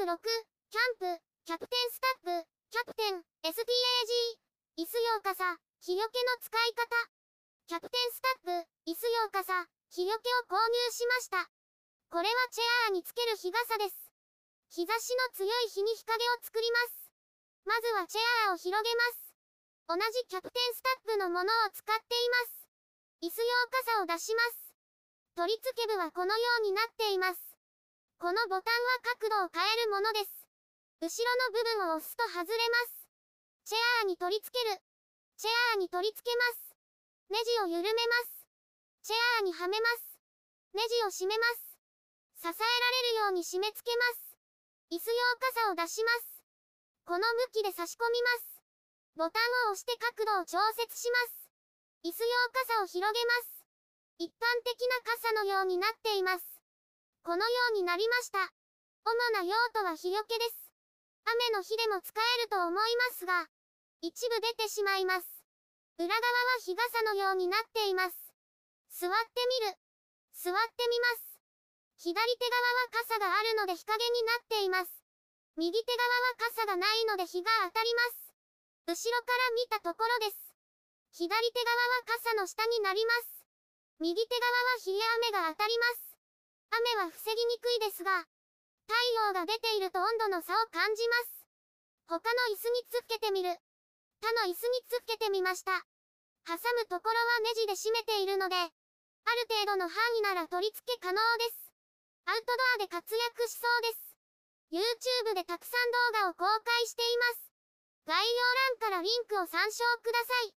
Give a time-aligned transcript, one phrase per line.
[0.00, 0.16] 6、キャン
[0.96, 3.52] プ、キャプテンスタッフ、キャプテン、STAG、
[4.80, 6.88] 椅子用傘、日よけの使い方。
[7.68, 11.44] キャプテンスタッフ、椅子用傘、日よけを購入しました。
[12.08, 14.08] これはチェアーにつける日傘です。
[14.72, 17.12] 日差しの強い日に日陰を作ります。
[17.68, 19.36] まずはチェアーを広げます。
[19.84, 22.64] 同じキャプテンスタッフのものを使っています。
[23.20, 23.52] 椅子用
[23.84, 24.72] 傘を出します。
[25.36, 27.49] 取り付け部はこのようになっています。
[28.20, 30.44] このボタンは角度を変えるものです。
[31.00, 33.08] 後ろの部分を押すと外れます。
[33.64, 34.76] チェアーに取り付ける。
[35.40, 36.76] チェアーに取り付けます。
[37.32, 38.44] ネジを緩めます。
[39.08, 40.20] チェアーにはめます。
[40.76, 41.80] ネジを締めます。
[42.44, 42.60] 支えら
[43.24, 44.36] れるように締め付けます。
[44.92, 45.16] 椅子用
[45.56, 46.44] 傘を出します。
[47.08, 48.60] この向きで差し込みます。
[49.16, 51.48] ボタンを押して角度を調節します。
[52.04, 52.36] 椅子用
[52.68, 53.64] 傘を広げます。
[54.20, 54.76] 一般的
[55.08, 56.59] な傘のようになっています。
[57.22, 58.38] このようになりました。
[59.04, 60.72] 主な用途は日よけです。
[61.24, 63.46] 雨の日でも使えると思いますが、
[64.00, 65.28] 一部出てしまいます。
[65.98, 66.24] 裏側は
[66.64, 68.16] 日傘のようになっています。
[68.88, 69.76] 座ってみる。
[70.32, 71.30] 座ってみます。
[72.00, 75.04] 左手側は傘があるので日陰になっています。
[75.56, 78.32] 右手側は傘がないので日が当たります。
[78.88, 80.56] 後ろから見たところです。
[81.12, 83.44] 左手側は傘の下になります。
[84.00, 86.09] 右手側は日や雨が当たります。
[86.70, 88.26] 雨は防ぎにくいですが、
[88.86, 88.94] 太
[89.26, 91.46] 陽が出ていると温度の差を感じます。
[92.06, 93.54] 他の椅子につけてみる。
[94.20, 95.72] 他の椅子につけてみました。
[96.46, 101.70] 挟むところはネジで締めているので、ある程度の範囲なら取り付け可能です。
[102.26, 104.10] アウトドアで活躍しそうです。
[104.70, 107.50] YouTube でたくさん動画を公開しています。
[108.06, 110.59] 概要欄からリンクを参照ください。